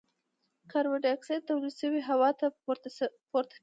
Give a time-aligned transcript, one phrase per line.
[0.71, 3.57] کاربن ډای اکسایډ تولید شوی هوا ته پورته کیږي.